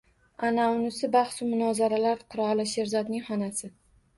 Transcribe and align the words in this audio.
Anaunisi 0.45 1.09
bahsu 1.17 1.49
munozaralar 1.51 2.25
qiroli— 2.35 2.67
Sherzodning 2.73 3.25
xonasi 3.31 3.71